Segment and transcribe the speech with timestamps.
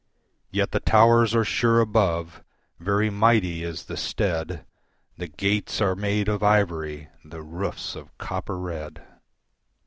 [0.49, 2.43] Yet the towers are sure above,
[2.79, 4.65] very mighty is the stead,
[5.17, 9.03] The gates are made of ivory, the roofs of copper red.